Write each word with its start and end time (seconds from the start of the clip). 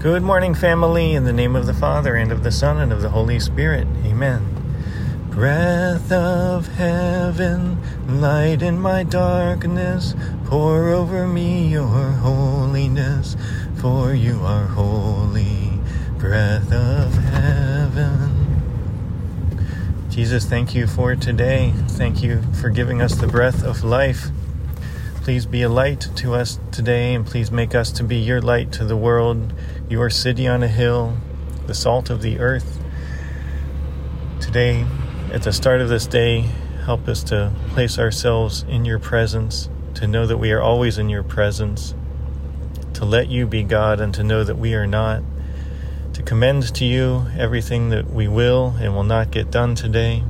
Good 0.00 0.22
morning, 0.22 0.54
family, 0.54 1.14
in 1.14 1.24
the 1.24 1.32
name 1.32 1.56
of 1.56 1.66
the 1.66 1.74
Father, 1.74 2.14
and 2.14 2.30
of 2.30 2.44
the 2.44 2.52
Son, 2.52 2.78
and 2.78 2.92
of 2.92 3.02
the 3.02 3.08
Holy 3.08 3.40
Spirit. 3.40 3.88
Amen. 4.04 4.46
Breath 5.28 6.12
of 6.12 6.68
heaven, 6.68 7.78
light 8.20 8.62
in 8.62 8.80
my 8.80 9.02
darkness, 9.02 10.14
pour 10.44 10.90
over 10.90 11.26
me 11.26 11.66
your 11.66 12.12
holiness, 12.12 13.36
for 13.80 14.14
you 14.14 14.40
are 14.44 14.66
holy. 14.66 15.80
Breath 16.16 16.72
of 16.72 17.14
heaven. 17.14 18.60
Jesus, 20.10 20.44
thank 20.44 20.76
you 20.76 20.86
for 20.86 21.16
today. 21.16 21.72
Thank 21.88 22.22
you 22.22 22.42
for 22.52 22.70
giving 22.70 23.02
us 23.02 23.16
the 23.16 23.26
breath 23.26 23.64
of 23.64 23.82
life. 23.82 24.28
Please 25.28 25.44
be 25.44 25.60
a 25.60 25.68
light 25.68 26.08
to 26.16 26.32
us 26.32 26.58
today, 26.72 27.12
and 27.12 27.26
please 27.26 27.50
make 27.50 27.74
us 27.74 27.92
to 27.92 28.02
be 28.02 28.16
your 28.16 28.40
light 28.40 28.72
to 28.72 28.86
the 28.86 28.96
world, 28.96 29.52
your 29.86 30.08
city 30.08 30.48
on 30.48 30.62
a 30.62 30.68
hill, 30.68 31.18
the 31.66 31.74
salt 31.74 32.08
of 32.08 32.22
the 32.22 32.38
earth. 32.38 32.80
Today, 34.40 34.86
at 35.30 35.42
the 35.42 35.52
start 35.52 35.82
of 35.82 35.90
this 35.90 36.06
day, 36.06 36.46
help 36.86 37.06
us 37.08 37.22
to 37.24 37.52
place 37.72 37.98
ourselves 37.98 38.64
in 38.70 38.86
your 38.86 38.98
presence, 38.98 39.68
to 39.96 40.06
know 40.06 40.26
that 40.26 40.38
we 40.38 40.50
are 40.50 40.62
always 40.62 40.96
in 40.96 41.10
your 41.10 41.22
presence, 41.22 41.94
to 42.94 43.04
let 43.04 43.28
you 43.28 43.46
be 43.46 43.62
God 43.62 44.00
and 44.00 44.14
to 44.14 44.22
know 44.22 44.42
that 44.44 44.56
we 44.56 44.72
are 44.72 44.86
not, 44.86 45.22
to 46.14 46.22
commend 46.22 46.74
to 46.74 46.86
you 46.86 47.26
everything 47.36 47.90
that 47.90 48.10
we 48.10 48.28
will 48.28 48.76
and 48.80 48.94
will 48.94 49.04
not 49.04 49.30
get 49.30 49.50
done 49.50 49.74
today. 49.74 50.24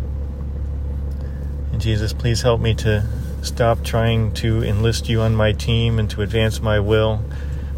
And 1.71 1.81
Jesus, 1.81 2.13
please 2.13 2.43
help 2.43 2.61
me 2.61 2.75
to 2.75 3.07
stop 3.43 3.85
trying 3.85 4.33
to 4.35 4.63
enlist 4.63 5.09
you 5.09 5.21
on 5.21 5.35
my 5.35 5.53
team 5.53 5.99
and 5.99 6.11
to 6.11 6.23
advance 6.23 6.61
my 6.61 6.81
will, 6.81 7.23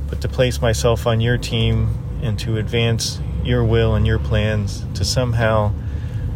but 0.08 0.20
to 0.20 0.28
place 0.28 0.60
myself 0.60 1.06
on 1.06 1.20
your 1.20 1.38
team 1.38 1.96
and 2.22 2.38
to 2.40 2.56
advance 2.56 3.20
your 3.44 3.64
will 3.64 3.94
and 3.94 4.06
your 4.06 4.18
plans, 4.18 4.84
to 4.94 5.04
somehow 5.04 5.72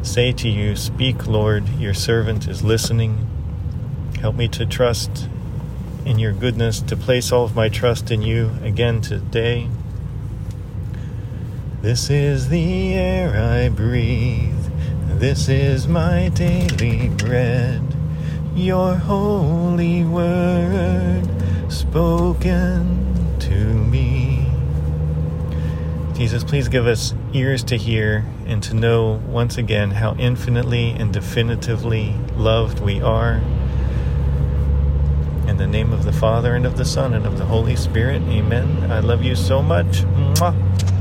say 0.03 0.33
to 0.33 0.49
you, 0.49 0.77
Speak, 0.77 1.27
Lord, 1.27 1.69
your 1.71 1.95
servant 1.95 2.47
is 2.49 2.63
listening. 2.63 3.27
Help 4.21 4.37
me 4.37 4.49
to 4.49 4.67
trust 4.67 5.29
in 6.05 6.19
your 6.19 6.33
goodness, 6.33 6.81
to 6.81 6.97
place 6.97 7.33
all 7.33 7.45
of 7.45 7.55
my 7.55 7.69
trust 7.69 8.11
in 8.11 8.23
you 8.23 8.51
again 8.63 9.01
today. 9.01 9.69
This 11.81 12.09
is 12.09 12.49
the 12.49 12.95
air 12.95 13.37
I 13.37 13.69
breathe. 13.69 14.55
This 15.19 15.49
is 15.49 15.87
my 15.87 16.29
daily 16.29 17.09
bread. 17.11 17.83
Your 18.55 18.95
holy 18.95 20.05
word 20.05 21.29
spoken 21.69 23.37
to 23.41 23.53
me. 23.53 24.47
Jesus, 26.15 26.45
please 26.45 26.69
give 26.69 26.87
us 26.87 27.15
ears 27.33 27.65
to 27.65 27.77
hear 27.77 28.25
and 28.47 28.63
to 28.63 28.75
know 28.75 29.21
once 29.27 29.59
again 29.59 29.91
how 29.91 30.15
infinitely 30.21 30.91
and 30.91 31.13
definitively 31.13 32.15
loved 32.37 32.79
we 32.79 33.01
are. 33.01 33.43
In 35.49 35.57
the 35.57 35.67
name 35.67 35.93
of 35.93 36.05
the 36.05 36.13
Father, 36.13 36.55
and 36.55 36.65
of 36.65 36.77
the 36.77 36.85
Son, 36.85 37.13
and 37.13 37.27
of 37.27 37.39
the 37.39 37.45
Holy 37.47 37.75
Spirit, 37.75 38.23
amen. 38.23 38.89
I 38.89 39.01
love 39.01 39.25
you 39.25 39.35
so 39.35 39.63
much. 39.63 40.03
Mwah. 40.05 40.94